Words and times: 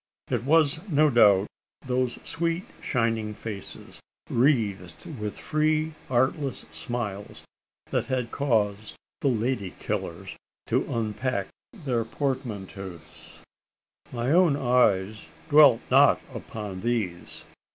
It 0.31 0.45
was, 0.45 0.89
no 0.89 1.11
doubt, 1.11 1.45
those 1.85 2.17
sweet 2.23 2.65
shining 2.81 3.35
faces, 3.35 3.99
wreathed 4.31 5.05
with 5.19 5.37
free 5.37 5.93
artless 6.09 6.65
smiles, 6.71 7.45
that 7.91 8.07
had 8.07 8.31
caused 8.31 8.95
the 9.19 9.27
lady 9.27 9.75
killers 9.77 10.35
to 10.65 10.91
unpack 10.91 11.49
their 11.71 12.03
portmanteaus. 12.03 13.37
My 14.11 14.31
own 14.31 14.55
eyes 14.57 15.29
dwelt 15.51 15.81
not 15.91 16.19
upon 16.33 16.81
these. 16.81 17.43